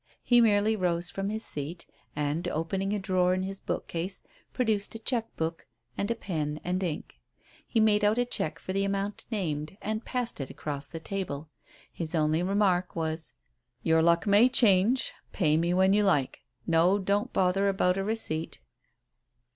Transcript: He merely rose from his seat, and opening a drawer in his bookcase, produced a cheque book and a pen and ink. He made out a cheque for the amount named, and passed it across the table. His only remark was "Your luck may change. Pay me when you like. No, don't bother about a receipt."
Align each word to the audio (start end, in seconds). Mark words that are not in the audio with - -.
He 0.23 0.41
merely 0.41 0.75
rose 0.75 1.11
from 1.11 1.29
his 1.29 1.45
seat, 1.45 1.85
and 2.15 2.47
opening 2.47 2.91
a 2.91 2.97
drawer 2.97 3.35
in 3.35 3.43
his 3.43 3.59
bookcase, 3.59 4.23
produced 4.51 4.95
a 4.95 4.99
cheque 4.99 5.35
book 5.35 5.67
and 5.95 6.09
a 6.09 6.15
pen 6.15 6.59
and 6.63 6.81
ink. 6.81 7.19
He 7.67 7.79
made 7.79 8.03
out 8.03 8.17
a 8.17 8.25
cheque 8.25 8.57
for 8.57 8.73
the 8.73 8.83
amount 8.83 9.27
named, 9.29 9.77
and 9.79 10.03
passed 10.03 10.41
it 10.41 10.49
across 10.49 10.87
the 10.87 10.99
table. 10.99 11.51
His 11.93 12.15
only 12.15 12.41
remark 12.41 12.95
was 12.95 13.33
"Your 13.83 14.01
luck 14.01 14.25
may 14.25 14.49
change. 14.49 15.13
Pay 15.33 15.55
me 15.55 15.71
when 15.71 15.93
you 15.93 16.03
like. 16.03 16.41
No, 16.65 16.97
don't 16.97 17.31
bother 17.31 17.69
about 17.69 17.95
a 17.95 18.03
receipt." 18.03 18.59